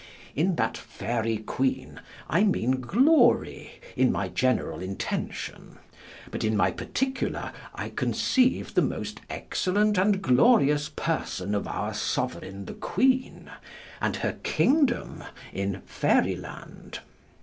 [0.35, 5.77] In that Faery Queene I meane glory in my generall intention,
[6.31, 12.65] but in my particular I conceive the most excellent and glorious person of our soveraine
[12.65, 13.51] the Queene,
[14.01, 17.01] and her kingdome in Faery Land.